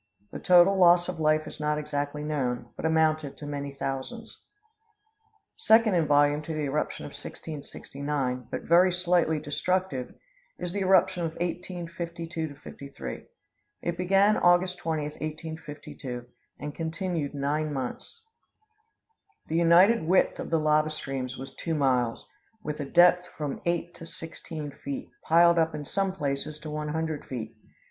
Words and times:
The 0.31 0.39
total 0.39 0.77
loss 0.79 1.07
of 1.09 1.19
life 1.19 1.45
is 1.45 1.59
not 1.59 1.77
exactly 1.77 2.23
known, 2.23 2.69
but 2.75 2.85
amounted 2.87 3.37
to 3.37 3.45
many 3.45 3.71
thousands. 3.71 4.43
Second 5.57 5.93
in 5.93 6.07
volume 6.07 6.41
to 6.41 6.53
the 6.55 6.61
eruption 6.63 7.05
of 7.05 7.09
1669, 7.09 8.47
but 8.49 8.63
very 8.63 8.91
slightly 8.91 9.39
destructive, 9.39 10.15
is 10.57 10.73
the 10.73 10.79
eruption 10.79 11.21
of 11.23 11.33
1852 11.33 12.55
53. 12.63 13.27
It 13.83 13.95
began 13.95 14.37
August 14.37 14.79
20, 14.79 15.03
1852, 15.03 16.25
and 16.59 16.73
continued 16.73 17.35
nine 17.35 17.71
months. 17.71 18.25
"The 19.49 19.55
united 19.55 20.01
width 20.01 20.39
of 20.39 20.49
the 20.49 20.57
lava 20.59 20.89
streams 20.89 21.37
was 21.37 21.53
two 21.53 21.75
miles, 21.75 22.27
with 22.63 22.79
a 22.79 22.85
depth 22.85 23.27
of 23.27 23.33
from 23.35 23.61
eight 23.67 23.93
to 23.97 24.07
sixteen 24.07 24.71
feet, 24.71 25.11
piled 25.23 25.59
up 25.59 25.75
in 25.75 25.85
some 25.85 26.11
places 26.11 26.57
to 26.61 26.71
one 26.71 26.89
hundred 26.89 27.23
feet. 27.23 27.55